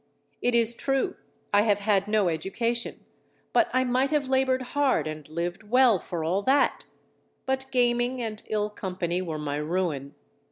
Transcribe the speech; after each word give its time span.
It 0.41 0.55
is 0.55 0.73
true 0.73 1.15
I 1.53 1.61
have 1.61 1.77
had 1.77 2.07
no 2.07 2.27
education, 2.27 3.05
but 3.53 3.69
I 3.71 3.83
might 3.83 4.09
have 4.09 4.27
laboured 4.27 4.63
hard 4.73 5.05
and 5.05 5.29
lived 5.29 5.61
well 5.61 5.99
for 5.99 6.23
all 6.23 6.41
that; 6.41 6.87
but 7.45 7.67
gaming 7.69 8.19
and 8.19 8.41
ill 8.49 8.71
company 8.71 9.21
were 9.21 9.37
my 9.37 9.57
ruin. 9.57 10.15